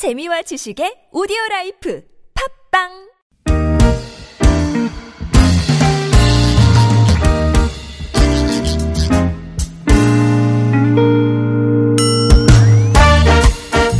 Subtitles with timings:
[0.00, 2.00] 재미와 지식의 오디오 라이프
[2.72, 2.88] 팟빵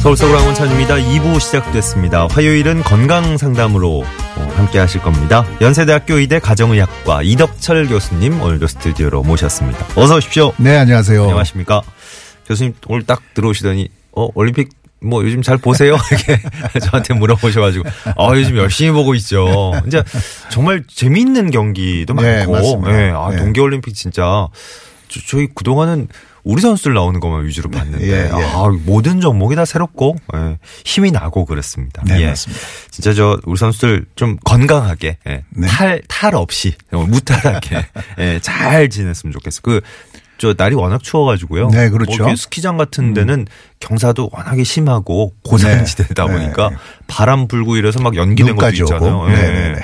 [0.00, 0.94] 서울서울학원 찬입니다.
[0.94, 2.28] 2부 시작됐습니다.
[2.30, 5.44] 화요일은 건강 상담으로 어, 함께 하실 겁니다.
[5.60, 9.86] 연세대학교 의대 가정의학과 이덕철 교수님 오늘도 스튜디오로 모셨습니다.
[10.00, 10.54] 어서 오십시오.
[10.56, 11.24] 네, 안녕하세요.
[11.24, 11.82] 안녕하십니까.
[12.46, 16.42] 교수님 오늘 딱 들어오시더니 어 올림픽 뭐 요즘 잘 보세요 이렇게
[16.80, 19.72] 저한테 물어보셔가지고 아 요즘 열심히 보고 있죠.
[19.86, 20.02] 이제
[20.50, 22.84] 정말 재미있는 경기도 네, 많고.
[22.88, 23.36] 예, 아 네.
[23.38, 24.48] 동계올림픽 진짜
[25.08, 26.08] 저, 저희 그 동안은
[26.42, 28.30] 우리 선수들 나오는 것만 위주로 봤는데 예, 예.
[28.32, 32.02] 아, 모든 종목이 다 새롭고 예, 힘이 나고 그렇습니다.
[32.06, 32.26] 네, 예.
[32.28, 32.66] 맞습니다.
[32.90, 35.66] 진짜 저 우리 선수들 좀 건강하게 예, 네.
[35.66, 37.84] 탈, 탈 없이 어, 무탈하게
[38.18, 39.60] 예, 잘 지냈으면 좋겠어.
[39.62, 39.80] 그
[40.40, 41.68] 저 날이 워낙 추워가지고요.
[41.68, 42.24] 네, 그렇죠.
[42.24, 43.46] 뭐 스키장 같은 데는
[43.78, 46.76] 경사도 워낙에 심하고 고산지대다 네, 보니까 네.
[47.06, 48.70] 바람 불고 이래서 막 연기된 것도.
[48.70, 49.28] 있잖아요.
[49.28, 49.36] 네, 예.
[49.36, 49.80] 네, 네.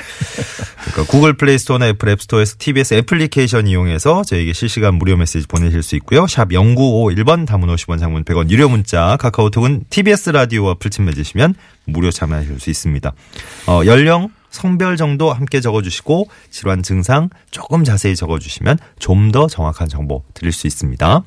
[0.87, 5.95] 그러니까 구글 플레이 스토어나 애플 앱스토어에서 TBS 애플리케이션 이용해서 저에게 실시간 무료 메시지 보내실 수
[5.97, 6.27] 있고요.
[6.27, 12.61] 샵 0951번 담은 50원 장문 100원 유료 문자 카카오톡은 TBS 라디오와 풀친 맺으시면 무료 참여하실
[12.61, 13.13] 수 있습니다.
[13.67, 20.23] 어, 연령 성별 정도 함께 적어주시고 질환 증상 조금 자세히 적어주시면 좀 더 정확한 정보
[20.35, 21.23] 드릴 수 있습니다.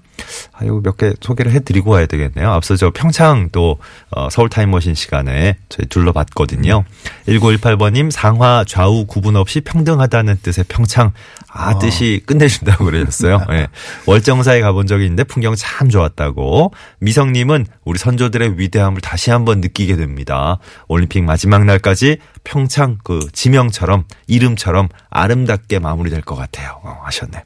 [0.54, 2.52] 아, 이거 몇개 소개를 해드리고 와야 되겠네요.
[2.52, 3.78] 앞서 저 평창 또
[4.12, 6.84] 어, 서울 타임머신 시간에 저희 둘러봤거든요.
[7.28, 11.12] 1918번님 상하 좌우 구분 없이 평등하다는 뜻의 평창
[11.52, 13.46] 아 뜻이 끝내준다고 그러셨어요.
[13.52, 13.68] 예.
[14.06, 16.74] 월정사에 가본 적이 있는데 풍경 참 좋았다고.
[17.00, 20.60] 미성님은 우리 선조들의 위대함을 다시 한번 느끼게 됩니다.
[20.88, 26.80] 올림픽 마지막 날까지 평창 그 지명처럼 이름처럼 아름답게 마무리될 것 같아요.
[26.84, 27.44] 어, 하셨네요.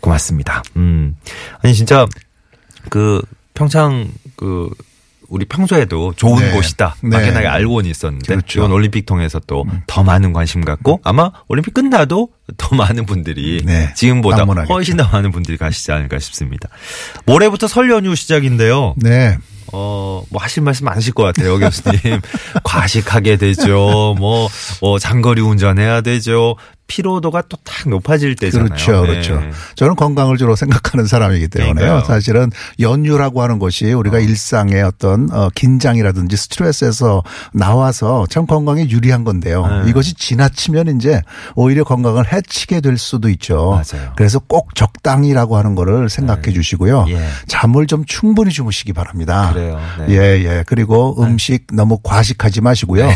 [0.00, 0.62] 고맙습니다.
[0.76, 1.16] 음.
[1.62, 2.06] 아니 진짜
[2.90, 3.22] 그
[3.54, 4.70] 평창 그
[5.28, 6.52] 우리 평소에도 좋은 네.
[6.52, 6.96] 곳이다.
[7.02, 7.10] 네.
[7.10, 8.60] 막연하게 알고는 있었는데 그렇죠.
[8.60, 13.92] 이번 올림픽 통해서 또 더 많은 관심 갖고 아마 올림픽 끝나도 더 많은 분들이 네.
[13.94, 14.72] 지금보다 방문하겠죠.
[14.72, 16.68] 훨씬 더 많은 분들이 가시지 않을까 싶습니다.
[17.26, 18.94] 모레부터 설 연휴 시작인데요.
[18.96, 19.36] 네.
[19.72, 22.20] 어, 뭐 하실 말씀 많으실 것 같아요, 교수님.
[22.64, 24.14] 과식하게 되죠.
[24.18, 24.48] 뭐,
[24.80, 26.56] 뭐 장거리 운전해야 되죠.
[26.88, 28.68] 피로도가 또 딱 높아질 때잖아요.
[28.70, 29.02] 그렇죠.
[29.02, 29.06] 네.
[29.08, 29.40] 그렇죠.
[29.76, 31.74] 저는 건강을 주로 생각하는 사람이기 때문에요.
[31.74, 32.04] 그러니까요.
[32.04, 32.50] 사실은
[32.80, 37.22] 연휴라고 하는 것이 우리가 일상의 어떤 어, 긴장이라든지 스트레스에서
[37.52, 39.66] 나와서 참 건강에 유리한 건데요.
[39.84, 39.90] 네.
[39.90, 41.22] 이것이 지나치면 이제
[41.54, 43.70] 오히려 건강을 해치게 될 수도 있죠.
[43.92, 44.12] 맞아요.
[44.16, 47.06] 그래서 꼭 적당히라고 하는 거를 생각해 주시고요.
[47.10, 47.28] 예.
[47.46, 49.52] 잠을 좀 충분히 주무시기 바랍니다.
[49.52, 49.78] 그래요.
[50.00, 50.14] 네.
[50.14, 50.64] 예, 예.
[50.66, 53.08] 그리고 음식 너무 과식하지 마시고요.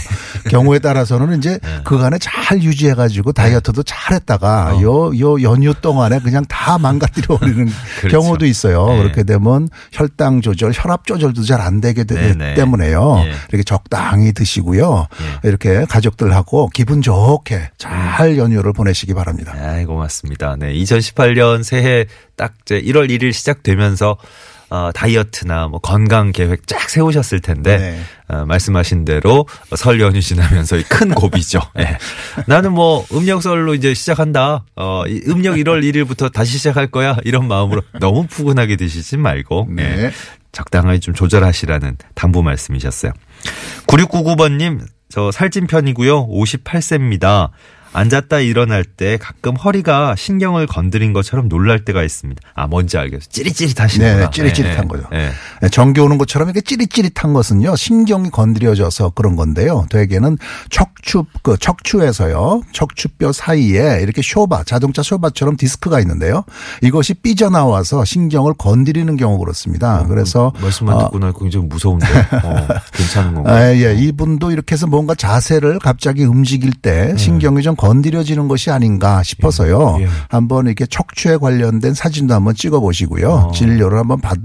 [0.51, 6.19] 경우에 따라서는 이제 그간에 잘 유지해 가지고 다이어트 도 잘 했다가 요, 요 연휴 동안에
[6.21, 7.69] 그냥 다 망가뜨려 버리는
[8.01, 8.09] 그렇죠.
[8.21, 8.87] 경우도 있어요.
[8.89, 8.99] 네.
[8.99, 12.55] 그렇게 되면 혈당 조절, 혈압 조절도 잘 안 되게 되기 네네.
[12.55, 13.23] 때문에요.
[13.27, 13.33] 예.
[13.51, 15.07] 이렇게 적당히 드시고요.
[15.45, 19.53] 이렇게 가족들하고 기분 좋게 잘 연휴를 보내시기 바랍니다.
[19.57, 20.57] 아이, 고맙습니다.
[20.59, 20.73] 네.
[20.75, 22.07] 2018년 새해
[22.37, 24.17] 딱 이제 1월 1일 시작되면서
[24.73, 28.01] 어, 다이어트나 뭐 건강 계획 쫙 세우셨을 텐데 네.
[28.29, 29.47] 어, 말씀하신 대로
[29.77, 31.61] 설 연휴 지나면서 이큰 고비죠.
[31.79, 31.99] 예.
[32.47, 34.65] 나는 뭐 음력설로 이제 시작한다.
[34.75, 37.19] 어, 이 음력 1월 1일부터 다시 시작할 거야.
[37.25, 39.83] 이런 마음으로 너무 푸근하게 드시지 말고 네.
[39.83, 40.13] 예.
[40.53, 43.13] 적당하게 좀 조절하시라는 당부 말씀이셨어요.
[43.87, 46.29] 9699번님, 저 살찐 편이고요.
[46.29, 47.51] 58세입니다.
[47.93, 52.41] 앉았다 일어날 때 가끔 허리가 신경을 건드린 것처럼 놀랄 때가 있습니다.
[52.55, 53.29] 아, 뭔지 알겠어요.
[53.31, 54.25] 찌릿찌릿하시는구나.
[54.27, 55.05] 네, 찌릿찌릿한 예, 거죠.
[55.13, 55.31] 예.
[55.61, 59.87] 네, 전기 오는 것처럼 이렇게 찌릿찌릿한 것은요 신경이 건드려져서 그런 건데요.
[59.91, 60.39] 되게는
[60.71, 66.45] 척추 그 척추에서요 척추뼈 사이에 이렇게 쇼바 자동차 쇼바처럼 디스크가 있는데요.
[66.83, 70.07] 이것이 삐져나와서 신경을 건드리는 경우 그렇습니다.
[70.09, 72.07] 그래서 말씀만 어, 듣고 나니까 굉장히 무서운데.
[72.43, 73.55] 어, 괜찮은 건가요?
[73.55, 79.23] 아, 예, 이분도 이렇게 해서 뭔가 자세를 갑자기 움직일 때 신경이 좀 건드려지는 것이 아닌가
[79.25, 79.97] 싶어서요.
[79.99, 80.09] 예, 예.
[80.29, 83.51] 한번 이렇게 척추에 관련된 사진도 한번 찍어 보시고요.
[83.55, 84.39] 진료를 한번 받,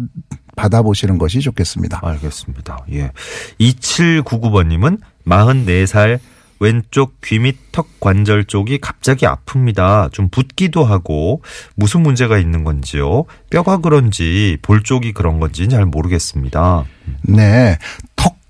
[0.56, 2.00] 받아보시는 것이 좋겠습니다.
[2.04, 2.80] 알겠습니다.
[2.94, 3.12] 예.
[3.60, 6.20] 2799번님은 44살
[6.60, 10.12] 왼쪽 귀 밑 턱 관절 쪽이 갑자기 아픕니다.
[10.12, 11.44] 좀 붓기도 하고
[11.76, 13.26] 무슨 문제가 있는 건지요.
[13.52, 16.86] 뼈가 그런지 볼 쪽이 그런 건지는 잘 모르겠습니다.
[17.22, 17.78] 네.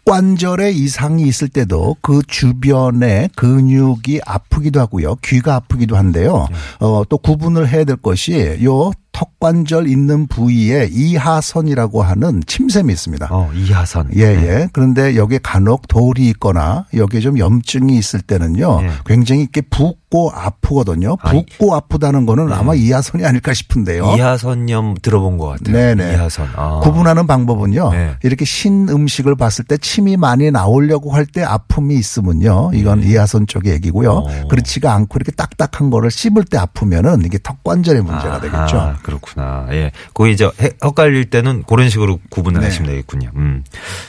[0.07, 5.17] 턱 관절에 이상이 있을 때도 그 주변에 근육이 아프기도 하고요.
[5.17, 6.47] 귀가 아프기도 한데요.
[6.79, 13.27] 어, 또 구분을 해야 될 것이 요 턱관절 있는 부위에 이하선이라고 하는 침샘이 있습니다.
[13.31, 14.09] 어, 이하선.
[14.15, 14.69] 예, 예.
[14.73, 18.79] 그런데 여기에 간혹 돌이 있거나 여기에 좀 염증이 있을 때는요.
[18.83, 18.89] 예.
[19.07, 21.17] 굉장히 이렇게 붓고 아프거든요.
[21.19, 24.13] 아, 붓고 아 프다는 거는 아마 이하선이 아닐까 싶은데요.
[24.17, 25.73] 이하선염 들어본 것 같아요.
[25.75, 26.13] 네네.
[26.13, 26.49] 이하선.
[26.55, 26.79] 아.
[26.83, 27.89] 구분하는 방법은요.
[27.91, 28.11] 네.
[28.23, 32.71] 이렇게 신 음식을 봤을 때 침이 많이 나오려고 할 때 아픔이 있으면요.
[32.73, 33.07] 이건 네.
[33.07, 34.11] 이하선 쪽의 얘기고요.
[34.11, 34.47] 어.
[34.49, 38.95] 그렇지가 않고 이렇게 딱딱한 거를 씹을 때 아프면은 이게 턱관절의 문제가 아하, 되겠죠.
[39.07, 39.67] 그렇구나.
[39.71, 39.91] 예.
[40.13, 42.67] 거기 이제 해- 헷갈릴 때는 그런 식으로 구분을 네.
[42.67, 43.31] 하시면 되겠군요.
[43.37, 43.63] 음.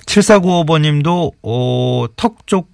[0.06, 2.68] 7495번 님도, 어, 턱 쪽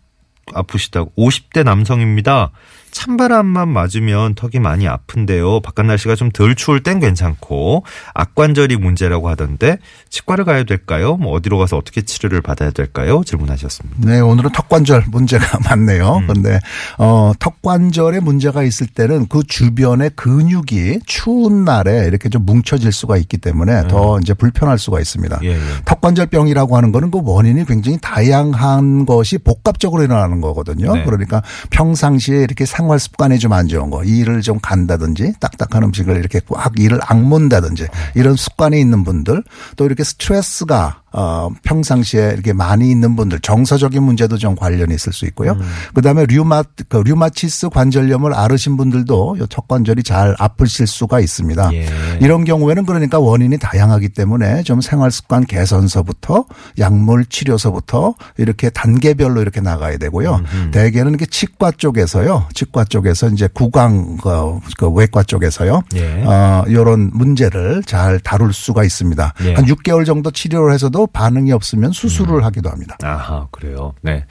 [0.54, 1.12] 아프시다고.
[1.16, 2.50] 50대 남성입니다.
[2.94, 5.60] 찬바람만 맞으면 턱이 많이 아픈데요.
[5.60, 9.78] 바깥 날씨가 좀 덜 추울 땐 괜찮고 악관절이 문제라고 하던데
[10.10, 11.16] 치과를 가야 될까요?
[11.16, 13.22] 뭐 어디로 가서 어떻게 치료를 받아야 될까요?
[13.24, 13.96] 질문하셨습니다.
[14.00, 16.16] 네, 오늘은 턱관절 문제가 많네요.
[16.16, 16.26] 음.
[16.26, 16.58] 그런데
[16.98, 23.38] 어 턱관절에 문제가 있을 때는 그 주변의 근육이 추운 날에 이렇게 좀 뭉쳐질 수가 있기
[23.38, 25.40] 때문에 더 이제 불편할 수가 있습니다.
[25.42, 25.58] 예, 예.
[25.84, 30.94] 턱관절병이라고 하는 거는 그 원인이 굉장히 다양한 것이 복합적으로 일어나는 거거든요.
[30.94, 31.04] 네.
[31.04, 36.40] 그러니까 평상시에 이렇게 생활 습관이 좀 안 좋은 거, 일을 좀 간다든지 딱딱한 음식을 이렇게
[36.48, 39.42] 꽉 일을 악문다든지 이런 습관이 있는 분들
[39.76, 45.26] 또 이렇게 스트레스가 어, 평상시에 이렇게 많이 있는 분들 정서적인 문제도 좀 관련이 있을 수
[45.26, 45.52] 있고요.
[45.52, 45.60] 음.
[45.94, 51.72] 그다음에 류마 그 류마티스 관절염을 앓으신 분들도 요 턱관절이 잘 아프실 수가 있습니다.
[51.74, 51.86] 예.
[52.20, 56.46] 이런 경우에는 그러니까 원인이 다양하기 때문에 좀 생활 습관 개선서부터
[56.80, 60.40] 약물 치료서부터 이렇게 단계별로 이렇게 나가야 되고요.
[60.72, 62.48] 대개는 이렇게 치과 쪽에서요.
[62.54, 65.82] 치과 쪽에서 이제 구강 그, 그 외과 쪽에서요.
[65.94, 66.24] 예.
[66.24, 69.34] 어, 이런 문제를 잘 다룰 수가 있습니다.
[69.44, 69.54] 예.
[69.54, 72.96] 한 6개월 정도 치료를 해서도 반응이 없으면 수술을 하기도 합니다.
[73.02, 73.94] 아하, 그래요.
[74.02, 74.24] 네.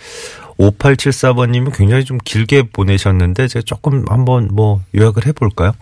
[0.60, 5.74] 5874번님은 굉장히 좀 길게 보내셨는데 제가 조금 한번 뭐 요약을 해볼까요?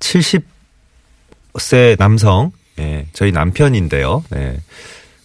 [0.00, 4.24] 70세 남성, 예, 저희 남편인데요.
[4.30, 4.60] 네.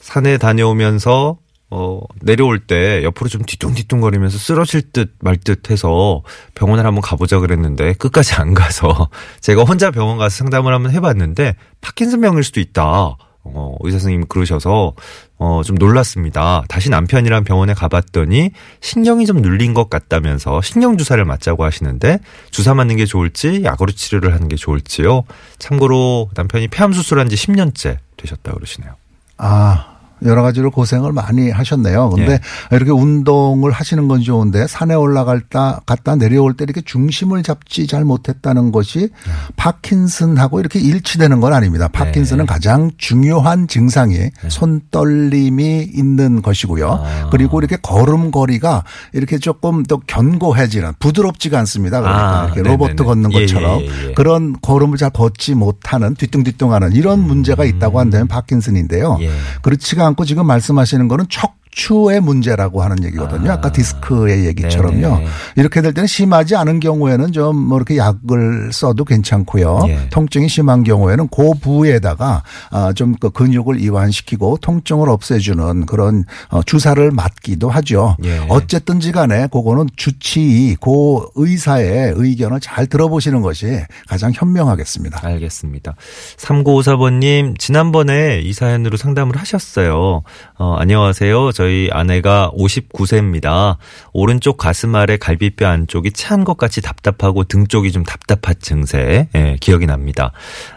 [0.01, 1.37] 산에 다녀오면서
[1.75, 6.21] 어, 내려올 때 옆으로 좀 뒤뚱뒤뚱거리면서 쓰러질 듯 말 듯 해서
[6.53, 9.09] 병원을 한번 가보자 그랬는데 끝까지 안 가서
[9.41, 13.17] 제가 혼자 병원 가서 상담을 한번 해봤는데 파킨슨병일 수도 있다.
[13.43, 14.93] 어, 의사 선생님이 그러셔서
[15.37, 16.63] 어, 좀 놀랐습니다.
[16.69, 18.51] 다시 남편이랑 병원에 가봤더니
[18.81, 22.19] 신경이 좀 눌린 것 같다면서 신경 주사를 맞자고 하시는데
[22.51, 25.23] 주사 맞는 게 좋을지 약으로 치료를 하는 게 좋을지요.
[25.59, 28.95] 참고로 남편이 폐암 수술한 지 10년째 되셨다 그러시네요.
[29.37, 29.92] 아.
[30.25, 32.09] 여러 가지로 고생을 많이 하셨네요.
[32.09, 32.75] 근데 예.
[32.75, 38.05] 이렇게 운동을 하시는 건 좋은데 산에 올라갈 다 갔다 내려올 때 이렇게 중심을 잡지 잘
[38.05, 39.09] 못했다는 것이
[39.55, 41.87] 파킨슨하고 이렇게 일치되는 건 아닙니다.
[41.87, 42.53] 파킨슨은 네.
[42.53, 46.91] 가장 중요한 증상이 손떨림이 있는 것이고요.
[46.91, 47.29] 아.
[47.31, 48.83] 그리고 이렇게 걸음걸이가
[49.13, 52.01] 이렇게 조금 더 견고해지는 부드럽지가 않습니다.
[52.01, 52.63] 그러니까 아, 이렇게.
[52.63, 54.13] 로봇 걷는 예, 것처럼 예, 예, 예.
[54.13, 59.17] 그런 걸음을 잘 걷지 못하는 뒤뚱뒤뚱하는 이런 문제가 있다고 한다면 파킨슨인데요.
[59.21, 59.29] 예.
[59.61, 63.51] 그렇지가 않고 지금 말씀하시는 거는 척 추의 문제라고 하는 얘기거든요.
[63.51, 63.53] 아.
[63.55, 65.17] 아까 디스크의 얘기처럼요.
[65.17, 65.25] 네네.
[65.57, 69.79] 이렇게 될 때는 심하지 않은 경우에는 좀 뭐 이렇게 약을 써도 괜찮고요.
[69.87, 70.09] 예.
[70.09, 72.43] 통증이 심한 경우에는 그 부위에다가
[72.95, 78.17] 좀 그 근육을 이완시키고 통증을 없애주는 그런 어, 주사를 맞기도 하죠.
[78.25, 78.39] 예.
[78.49, 80.89] 어쨌든지 간에 그거는 주치의 그
[81.35, 85.19] 의사의 의견을 잘 들어보시는 것이 가장 현명하겠습니다.
[85.25, 85.95] 알겠습니다.
[86.37, 90.23] 3954번님, 지난번에 이 사연으로 상담을 하셨어요.
[90.57, 91.51] 어, 안녕하세요.
[91.53, 93.77] 저희 아내가 59세입니다.
[94.11, 99.57] 오른쪽 가슴 아래 갈비뼈 안쪽이 차한 것 같이 답답하고 등 쪽이 좀 답답한 증세, 예,
[99.59, 100.31] 기억이 납니다.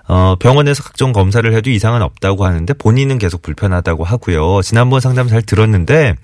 [0.09, 4.63] 어, 병원에서 각종 검사를 해도 이상은 없다고 하는데 본인은 계속 불편하다고 하고요.
[4.63, 6.15] 지난번 상담 잘 들었는데,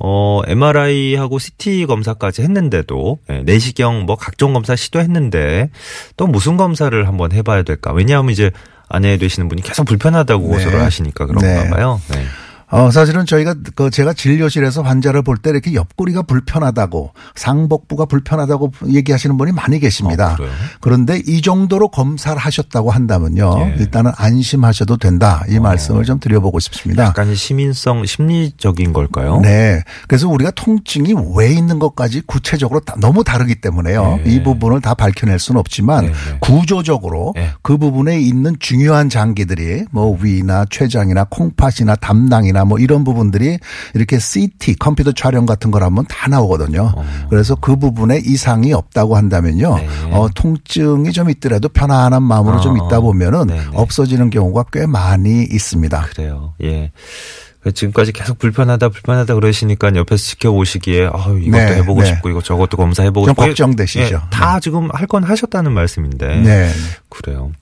[0.00, 5.70] 어, MRI하고 CT 검사까지 했는데도, 예, 내시경 뭐 각종 검사 시도했는데,
[6.16, 7.92] 또 무슨 검사를 한번 해봐야 될까?
[7.92, 8.50] 왜냐하면 이제
[8.88, 10.48] 아내 되시는 분이 계속 불편하다고 네.
[10.48, 11.70] 고소를 하시니까 그런가 네.
[11.70, 12.00] 봐요.
[12.10, 12.24] 네.
[12.72, 19.36] 어, 사실은 저희가 그 제가 진료실에서 환자를 볼 때 이렇게 옆구리가 불편하다고 상복부가 불편하다고 얘기하시는
[19.36, 20.36] 분이 많이 계십니다.
[20.40, 20.44] 어?
[20.80, 23.54] 그런데 이 정도로 검사를 하셨다고 한다면요.
[23.58, 23.74] 예.
[23.80, 25.44] 일단은 안심하셔도 된다.
[25.48, 27.04] 이 말씀을 좀 드려보고 싶습니다.
[27.04, 29.40] 약간 시민성 심리적인 걸까요?
[29.40, 29.82] 네.
[30.08, 34.20] 그래서 우리가 통증이 왜 있는 것까지 구체적으로 다- 너무 다르기 때문에요.
[34.24, 34.32] 네.
[34.32, 36.36] 이 부분을 다 밝혀낼 수는 없지만 네, 네.
[36.40, 37.50] 구조적으로 네.
[37.62, 43.58] 그 부분에 있는 중요한 장기들이 뭐 위나 췌장이나 콩팥이나 담낭이나 뭐 이런 부분들이
[43.94, 46.92] 이렇게 CT 컴퓨터 촬영 같은 걸 하면 다 나오거든요.
[47.30, 49.68] 그래서 그 부분에 이상이 없다고 한다면요.
[49.68, 49.76] 어.
[49.76, 49.88] 네.
[50.12, 53.62] 어, 통증이 좀 있더라도 편안한 마음으로 좀 어, 있다 보면은 네, 네.
[53.74, 56.00] 없어지는 경우가 꽤 많이 있습니다.
[56.14, 56.54] 그래요.
[56.62, 56.90] 예.
[57.74, 62.08] 지금까지 계속 불편하다 불편하다 그러시니까 옆에서 지켜보시기에 아 이것도 네, 해보고 네.
[62.08, 64.14] 싶고 이거 저것도 검사해보고 좀 싶고 걱정되시죠.
[64.16, 66.70] 예, 다 지금 할 건 하셨다는 말씀인데 네.
[67.12, 67.52] 그래요.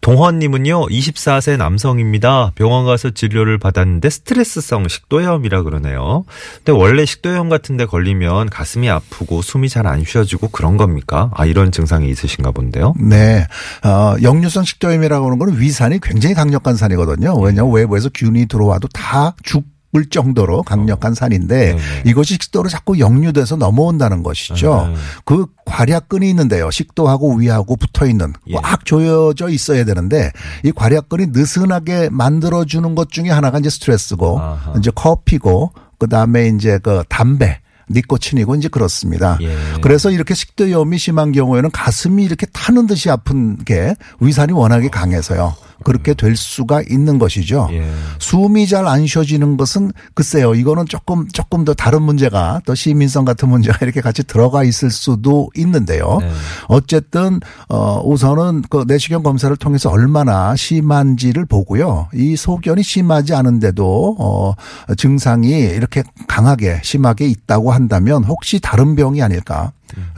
[0.00, 2.52] 동헌님은요, 24세 남성입니다.
[2.54, 6.24] 병원 가서 진료를 받았는데 스트레스성 식도염이라 그러네요.
[6.56, 11.30] 근데 원래 식도염 같은데 걸리면 가슴이 아프고 숨이 잘 안 쉬어지고 그런 겁니까?
[11.34, 12.94] 아, 이런 증상이 있으신가 본데요.
[13.00, 13.46] 네.
[13.84, 17.34] 어, 역류성 식도염이라고 하는 거는 위산이 굉장히 강력한 산이거든요.
[17.40, 19.64] 왜냐하면 외부에서 균이 들어와도 다 죽,
[19.96, 21.80] 을 정도로 강력한 산인데 네네.
[22.06, 24.86] 이것이 식도로 자꾸 역류돼서 넘어온다는 것이죠.
[24.88, 24.94] 네.
[25.24, 26.70] 그 괄약근이 있는데요.
[26.70, 28.54] 식도하고 위하고 붙어 있는 예.
[28.54, 30.30] 꽉 조여져 있어야 되는데
[30.62, 34.74] 이 괄약근이 느슨하게 만들어 주는 것 중에 하나가 이제 스트레스고 아하.
[34.78, 37.58] 이제 커피고 그다음에 이제 그 담배
[37.90, 39.38] 니코틴이고 이제 그렇습니다.
[39.42, 39.56] 예.
[39.82, 45.56] 그래서 이렇게 식도염이 심한 경우에는 가슴이 이렇게 타는 듯이 아픈 게 위산이 워낙에 강해서요.
[45.84, 47.68] 그렇게 될 수가 있는 것이죠.
[47.72, 47.88] 예.
[48.18, 50.54] 숨이 잘 안 쉬어지는 것은 글쎄요.
[50.54, 55.48] 이거는 조금 조금 더 다른 문제가 또 시민성 같은 문제가 이렇게 같이 들어가 있을 수도
[55.56, 56.18] 있는데요.
[56.20, 56.30] 네.
[56.66, 62.08] 어쨌든 어 우선은 그 내시경 검사를 통해서 얼마나 심한지를 보고요.
[62.14, 64.54] 이 소견이 심하지 않은데도 어
[64.96, 69.72] 증상이 이렇게 강하게 심하게 있다고 한다면 혹시 다른 병이 아닐까?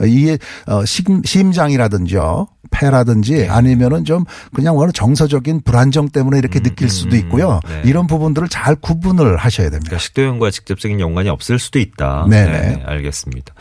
[0.05, 0.37] 이게
[0.67, 2.47] 어 심- 심장이라든지요.
[2.71, 7.59] 폐라든지 아니면은 좀 그냥 워낙 정서적인 불안정 때문에 이렇게 느낄 수도 있고요.
[7.67, 7.81] 네.
[7.85, 9.85] 이런 부분들을 잘 구분을 하셔야 됩니다.
[9.89, 12.25] 그러니까 식도염과 직접적인 연관이 없을 수도 있다.
[12.29, 12.83] 네네.
[12.85, 13.53] 알겠습니다.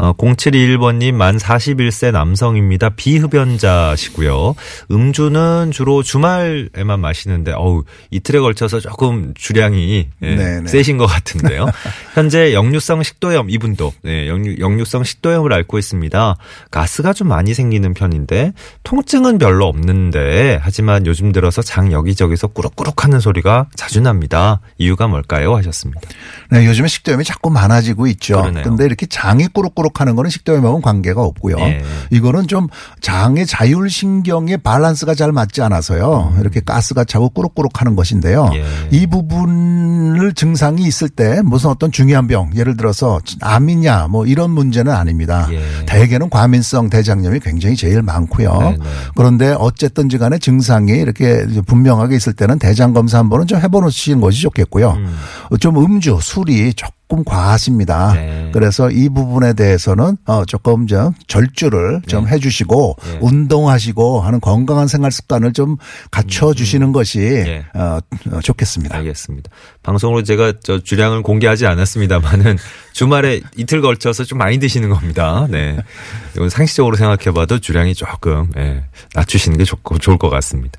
[0.00, 2.88] 어, 0721번님 만 41세 남성입니다.
[2.90, 4.54] 비흡연자시고요.
[4.90, 10.62] 음주는 주로 주말에만 마시는데 어우 이틀에 걸쳐서 조금 주량이 예.
[10.66, 11.66] 세신 것 같은데요.
[12.14, 16.36] 현재 역류성 식도염 이분도 네, 역류, 역류성 식도염을 앓고 있습니다.
[16.70, 18.54] 가스가 좀 많이 생기는 편인데
[18.84, 24.60] 통증은 별로 없는데 하지만 요즘 들어서 장 여기저기서 꾸룩꾸룩하는 소리가 자주 납니다.
[24.78, 25.54] 이유가 뭘까요?
[25.56, 26.00] 하셨습니다.
[26.50, 28.50] 네, 요즘에 식도염이 자꾸 많아지고 있죠.
[28.64, 31.56] 근데 이렇게 장이 꾸룩꾸룩 하는 거는 식도염하고는 관계가 없고요.
[31.58, 31.82] 예.
[32.10, 32.68] 이거는 좀
[33.00, 36.34] 장의 자율신경의 밸런스가 잘 맞지 않아서요.
[36.40, 38.44] 이렇게 가스가 차고 꾸룩꾸룩 하는 것인데요.
[38.44, 38.54] 음.
[38.54, 38.64] 예.
[38.90, 44.92] 이 부분을 증상이 있을 때 무슨 어떤 중요한 병, 예를 들어서 암이냐 뭐 이런 문제는
[44.92, 45.48] 아닙니다.
[45.50, 45.60] 예.
[45.86, 48.52] 대개는 과민성 대장염이 굉장히 제일 많고요.
[48.58, 48.78] 네네.
[49.16, 54.42] 그런데 어쨌든지 간에 증상이 이렇게 분명하게 있을 때는 대장 검사 한 번은 좀 해보시는 것이
[54.42, 54.98] 좋겠고요.
[55.60, 58.12] 좀 음주, 술이 조금 과하십니다.
[58.14, 58.50] 네.
[58.52, 63.18] 그래서 이 부분에 대해서는 어 조금 좀 절주를 좀 해주시고 네.
[63.20, 65.76] 운동하시고 하는 건강한 생활 습관을 좀
[66.10, 67.66] 갖춰 주시는 것이 예.
[67.74, 67.98] 어,
[68.32, 68.96] 어, 좋겠습니다.
[68.96, 69.50] 알겠습니다.
[69.82, 72.56] 방송으로 제가 저 주량을 공개하지 않았습니다만은
[72.92, 75.46] 주말에 이틀 걸쳐서 좀 많이 드시는 겁니다.
[75.50, 75.76] 네.
[76.34, 80.78] 이건 상식적으로 생각해봐도 주량이 조금 예, 낮추시는 게 좋고 좋을 것 같습니다.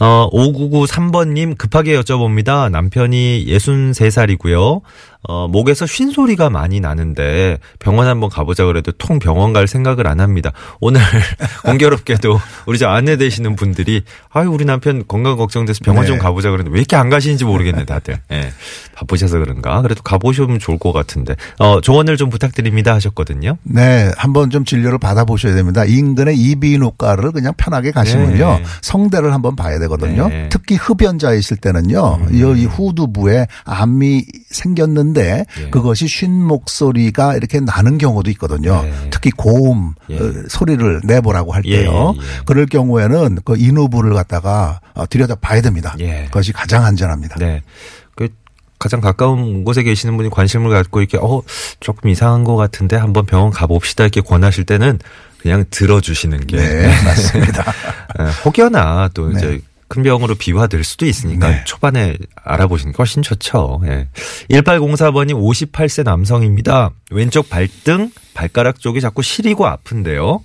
[0.00, 2.70] 어, 5993번님 급하게 여쭤봅니다.
[2.70, 4.82] 남편이 63살이고요.
[5.28, 10.20] 어, 목에서 쉰 소리가 많이 나는데 병원 한번 가보자 그래도 통 병원 갈 생각을 안
[10.20, 10.52] 합니다.
[10.80, 11.00] 오늘
[11.64, 16.22] 공교롭게도 우리 저 아내 되시는 분들이 아유 우리 남편 건강 걱정돼서 병원 좀 네.
[16.22, 18.20] 가보자 그랬는데 왜 이렇게 안 가시는지 모르겠네 다들.
[18.32, 18.50] 예.
[18.94, 19.82] 바쁘셔서 그런가?
[19.82, 21.34] 그래도 가보시면 좋을 것 같은데.
[21.58, 23.56] 어, 조언을 좀 부탁드립니다 하셨거든요.
[23.62, 25.84] 네, 한번 좀 진료를 받아보셔야 됩니다.
[25.84, 28.58] 인근의 이비인후과를 그냥 편하게 가시면요.
[28.58, 28.64] 네.
[28.82, 30.28] 성대를 한번 봐야 되거든요.
[30.28, 30.34] 네.
[30.44, 30.48] 음.
[30.50, 32.20] 특히 흡연자이실 때는요.
[32.32, 35.70] 이- 이 후두부에 암이 생겼는 데 예.
[35.70, 38.82] 그것이 쉰 목소리가 이렇게 나는 경우도 있거든요.
[38.82, 38.92] 네.
[39.10, 40.18] 특히 고음 예.
[40.18, 42.14] 어, 소리를 내보라고 할 예, 때요.
[42.16, 42.24] 예, 예.
[42.44, 45.94] 그럴 경우에는 그 인후부를 갖다가 어, 들여다 봐야 됩니다.
[46.00, 46.24] 예.
[46.26, 47.36] 그것이 가장 안전합니다.
[47.36, 47.62] 네.
[48.14, 48.28] 그
[48.78, 51.42] 가장 가까운 곳에 계시는 분이 관심을 갖고 이렇게 어
[51.80, 54.98] 조금 이상한 것 같은데 한번 병원 가봅시다 이렇게 권하실 때는
[55.38, 57.72] 그냥 들어주시는 게 네, 맞습니다.
[58.20, 59.38] 예, 혹여나 또 네.
[59.38, 61.64] 이제 큰 병으로 비화될 수도 있으니까 네.
[61.64, 63.80] 초반에 알아보시는 게 훨씬 좋죠.
[63.86, 64.08] 예.
[64.50, 66.90] 1804번이 58세 남성입니다.
[67.10, 70.42] 왼쪽 발등, 발가락 쪽이 자꾸 시리고 아픈데요.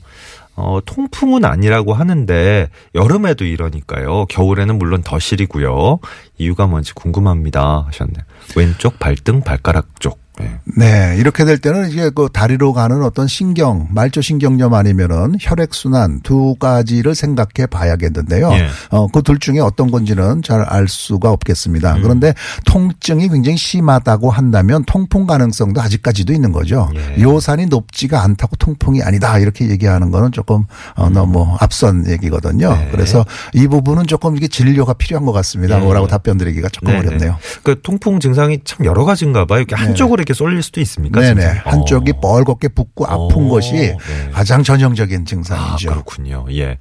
[0.56, 4.26] 어, 통풍은 아니라고 하는데 여름에도 이러니까요.
[4.28, 6.00] 겨울에는 물론 더 시리고요.
[6.38, 8.24] 이유가 뭔지 궁금합니다 하셨네요.
[8.56, 10.23] 왼쪽 발등, 발가락 쪽.
[10.42, 10.52] 예.
[10.78, 16.22] 네, 이렇게 될 때는 이게 그 다리로 가는 어떤 신경, 말초 신경염 아니면은 혈액 순환
[16.22, 18.52] 두 가지를 생각해 봐야겠는데요.
[18.54, 18.68] 예.
[18.90, 21.34] 어, 그 둘 중에 어떤 건지는 잘 알 수가 음.
[21.34, 21.98] 없겠습니다.
[22.02, 22.34] 그런데
[22.66, 26.90] 통증이 굉장히 심하다고 한다면 통풍 가능성도 아직까지도 있는 거죠.
[26.96, 27.22] 예.
[27.22, 32.72] 요산이 높지가 않다고 통풍이 아니다 이렇게 얘기하는 거는 조금 어, 너무 앞선 얘기거든요.
[32.72, 32.78] 음.
[32.80, 32.90] 네.
[32.92, 35.78] 그래서 이 부분은 조금 이게 진료가 필요한 것 같습니다.
[35.78, 35.80] 예.
[35.84, 37.08] 뭐라고 답변 드리기가 조금 네네.
[37.08, 37.38] 어렵네요.
[37.64, 39.60] 그 통풍 증상이 참 여러 가지인가 봐요.
[39.60, 41.20] 이렇게 한쪽으로 이렇게 쏠릴 수도 있습니까?
[41.20, 41.42] 네네.
[41.42, 41.60] 증상이?
[41.66, 42.20] 한쪽이 어.
[42.22, 43.98] 뻘겋게 붓고 아픈 어, 것이 네.
[44.32, 45.90] 가장 전형적인 아, 증상이죠.
[45.90, 46.46] 그렇군요.
[46.52, 46.80] 예.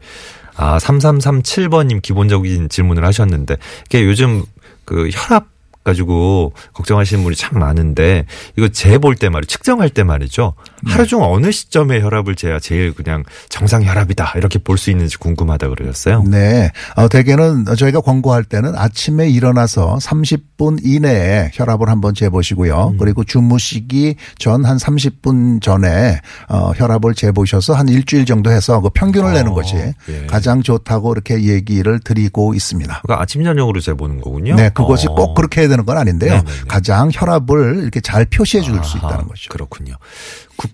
[0.57, 3.57] 아, 3337번님 기본적인 질문을 하셨는데,
[3.87, 4.45] 이게 요즘
[4.85, 5.47] 그 혈압
[5.83, 9.51] 가지고 걱정하시는 분이 참 많은데, 이거 재볼 때 말이죠.
[9.51, 10.55] 측정할 때 말이죠.
[10.85, 15.69] 하루 중 어느 시점에 혈압을 재야 제일 그냥 정상 혈압이다 이렇게 볼 수 있는지 궁금하다
[15.69, 16.25] 그러셨어요.
[16.27, 16.71] 네.
[16.97, 22.89] 어, 대개는 저희가 권고할 때는 아침에 일어나서 30분 이내에 혈압을 한번 재보시고요.
[22.95, 22.99] 음.
[22.99, 29.29] 그리고 주무시기 전 한 30분 전에 어, 혈압을 재보셔서 한 일주일 정도 해서 그 평균을
[29.31, 30.27] 어, 내는 것이 예.
[30.29, 33.01] 가장 좋다고 이렇게 얘기를 드리고 있습니다.
[33.03, 34.55] 그러니까 아침 저녁으로 재보는 거군요.
[34.57, 35.15] 네, 그것이 어.
[35.15, 36.35] 꼭 그렇게 해야 되는 건 아닌데요.
[36.35, 36.51] 네네네.
[36.69, 39.49] 가장 혈압을 이렇게 잘 표시해 줄 수 있다는 거죠.
[39.51, 39.95] 그렇군요.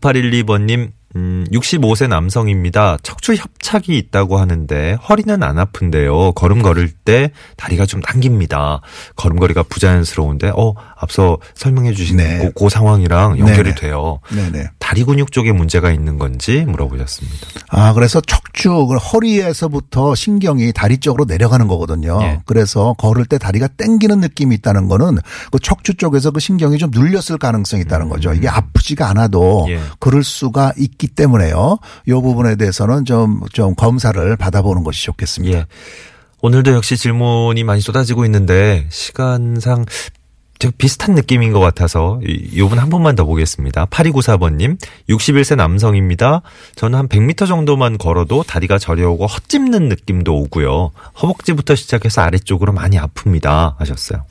[0.01, 2.99] 9812번님, 음, 65세 남성입니다.
[3.03, 6.33] 척추 협착이 있다고 하는데 허리는 안 아픈데요.
[6.33, 8.81] 걸음 걸을 때 다리가 좀 당깁니다.
[9.17, 12.39] 걸음걸이가 부자연스러운데, 어, 앞서 설명해 주신 네.
[12.39, 13.75] 그, 그 상황이랑 연결이 네네.
[13.75, 14.21] 돼요.
[14.31, 14.71] 네네.
[14.79, 17.37] 다리 근육 쪽에 문제가 있는 건지 물어보셨습니다.
[17.69, 22.19] 아, 그래서 척추, 그 허리에서부터 신경이 다리 쪽으로 내려가는 거거든요.
[22.23, 22.41] 예.
[22.47, 25.19] 그래서 걸을 때 다리가 땡기는 느낌이 있다는 거는
[25.51, 28.33] 그 척추 쪽에서 그 신경이 좀 눌렸을 가능성이 있다는 거죠.
[28.33, 29.73] 이게 아프지가 않아도 음.
[29.73, 29.81] 예.
[29.99, 31.79] 그럴 수가 있기 때문에요.
[32.07, 35.59] 이 부분에 대해서는 좀, 좀 검사를 받아보는 것이 좋겠습니다.
[35.59, 35.67] 예.
[36.41, 39.85] 오늘도 역시 질문이 많이 쏟아지고 있는데 시간상
[40.61, 43.87] 좀 비슷한 느낌인 것 같아서 이- 요분 한 번만 더 보겠습니다.
[43.87, 44.77] 8294번님,
[45.09, 46.43] 61세 남성입니다.
[46.75, 50.91] 저는 한 100m 정도만 걸어도 다리가 저려오고 헛짚는 느낌도 오고요.
[51.23, 53.77] 허벅지부터 시작해서 아래쪽으로 많이 아픕니다.
[53.79, 54.25] 하셨어요.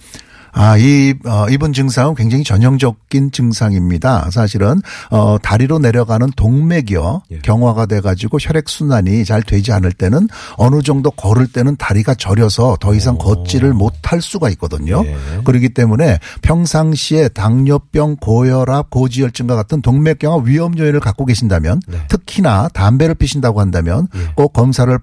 [0.51, 4.29] 아, 이, 어, 이번 증상은 굉장히 전형적인 증상입니다.
[4.31, 7.21] 사실은, 어, 다리로 내려가는 동맥이요.
[7.31, 7.39] 예.
[7.39, 13.17] 경화가 돼가지고 혈액순환이 잘 되지 않을 때는 어느 정도 걸을 때는 다리가 저려서 더 이상
[13.17, 15.03] 걷지를 못할 수가 있거든요.
[15.05, 15.15] 예.
[15.43, 21.97] 그렇기 때문에 평상시에 당뇨병, 고혈압, 고지혈증과 같은 동맥경화 위험 요인을 갖고 계신다면 네.
[22.07, 24.31] 특히나 담배를 피신다고 한다면 예.
[24.35, 24.97] 꼭 검사를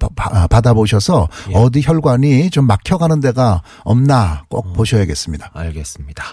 [0.51, 5.34] 받아보셔서 어디 혈관이 좀 막혀가는 데가 없나 꼭 보셔야겠습니다.
[5.53, 6.25] 알겠습니다.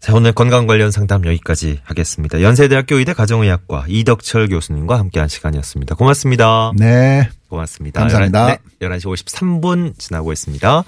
[0.00, 2.40] 자, 오늘 건강 관련 상담 여기까지 하겠습니다.
[2.42, 5.94] 연세대학교 의대 가정의학과 이덕철 교수님과 함께한 시간이었습니다.
[5.96, 6.72] 고맙습니다.
[6.76, 7.28] 네.
[7.48, 8.00] 고맙습니다.
[8.00, 8.46] 감사합니다.
[8.46, 10.84] 11, 네, 11시 53분 지나고 있습니다.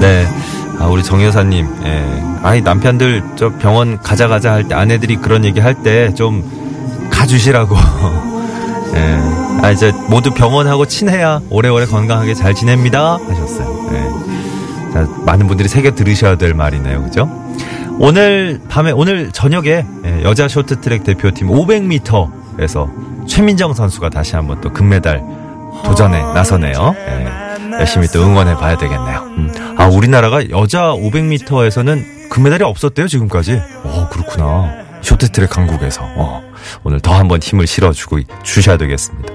[0.00, 0.26] 네.
[0.78, 2.22] 아, 우리 정 여사님, 예.
[2.42, 7.74] 아니, 남편들 저 병원 가자 가자 할 때 아내들이 그런 얘기 할 때 좀 가주시라고.
[8.94, 9.35] 예.
[9.62, 13.18] 아, 이제 모두 병원하고 친해야 오래오래 건강하게 잘 지냅니다.
[13.28, 13.88] 하셨어요.
[13.92, 14.92] 예.
[14.92, 17.02] 자, 많은 분들이 새겨 들으셔야 될 말이네요.
[17.02, 17.28] 그죠?
[17.98, 25.22] 오늘 밤에, 오늘 저녁에 예, 여자 쇼트트랙 대표팀 500m에서 최민정 선수가 다시 한번 또 금메달
[25.84, 26.94] 도전에 나서네요.
[27.08, 27.26] 예.
[27.78, 29.18] 열심히 또 응원해 봐야 되겠네요.
[29.36, 29.52] 음.
[29.76, 33.60] 아, 우리나라가 여자 500m에서는 금메달이 없었대요, 지금까지.
[33.84, 34.72] 어, 그렇구나.
[35.02, 36.02] 쇼트트랙 강국에서.
[36.16, 36.42] 어,
[36.84, 39.32] 오늘 더 한번 힘을 실어주고 주셔야 되겠습니다.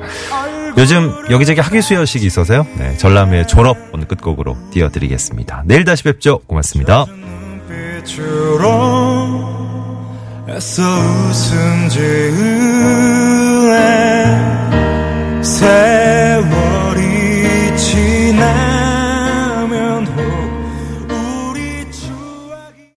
[0.78, 2.66] 요즘 여기저기 학위 수여식이 있어서요.
[2.78, 5.64] 네, 전람회 졸업 오늘 끝곡으로 띄워드리겠습니다.
[5.66, 6.40] 내일 다시 뵙죠.
[6.48, 7.06] 고맙습니다.
[10.50, 12.12] 애써 웃음 지으에
[15.42, 17.02] 세월이
[17.78, 18.81] 지나